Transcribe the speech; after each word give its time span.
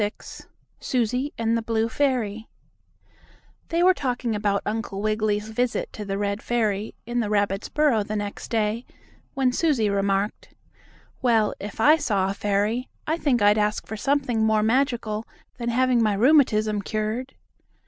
XXVI 0.01 0.45
SUSIE 0.79 1.31
AND 1.37 1.55
THE 1.55 1.61
BLUE 1.61 1.87
FAIRY 1.87 2.47
They 3.67 3.83
were 3.83 3.93
talking 3.93 4.35
about 4.35 4.63
Uncle 4.65 4.99
Wiggily's 4.99 5.49
visit 5.49 5.93
to 5.93 6.03
the 6.03 6.17
red 6.17 6.41
fairy, 6.41 6.95
in 7.05 7.19
the 7.19 7.29
rabbits' 7.29 7.69
burrow 7.69 8.01
the 8.01 8.15
next 8.15 8.47
day, 8.49 8.83
when 9.35 9.51
Susie 9.51 9.91
remarked: 9.91 10.55
"Well, 11.21 11.53
if 11.59 11.79
I 11.79 11.97
saw 11.97 12.31
a 12.31 12.33
fairy, 12.33 12.89
I 13.05 13.15
think 13.17 13.43
I'd 13.43 13.59
ask 13.59 13.85
for 13.85 13.95
something 13.95 14.43
more 14.43 14.63
magical 14.63 15.27
than 15.59 15.69
having 15.69 16.01
my 16.01 16.15
rheumatism 16.15 16.81
cured." 16.81 17.35